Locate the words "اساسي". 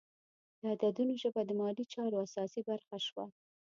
2.25-2.61